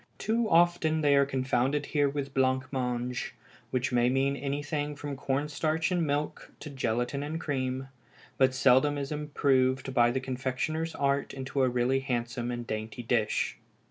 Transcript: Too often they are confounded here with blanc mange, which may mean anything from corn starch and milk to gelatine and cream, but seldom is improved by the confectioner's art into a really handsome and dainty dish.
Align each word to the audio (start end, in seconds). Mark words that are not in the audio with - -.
Too 0.17 0.49
often 0.49 1.01
they 1.01 1.15
are 1.15 1.27
confounded 1.27 1.85
here 1.85 2.09
with 2.09 2.33
blanc 2.33 2.65
mange, 2.73 3.35
which 3.69 3.91
may 3.91 4.09
mean 4.09 4.35
anything 4.35 4.95
from 4.95 5.15
corn 5.15 5.47
starch 5.47 5.91
and 5.91 6.07
milk 6.07 6.51
to 6.61 6.71
gelatine 6.71 7.21
and 7.21 7.39
cream, 7.39 7.87
but 8.39 8.55
seldom 8.55 8.97
is 8.97 9.11
improved 9.11 9.93
by 9.93 10.09
the 10.09 10.19
confectioner's 10.19 10.95
art 10.95 11.35
into 11.35 11.61
a 11.61 11.69
really 11.69 11.99
handsome 11.99 12.49
and 12.49 12.65
dainty 12.65 13.03
dish. 13.03 13.57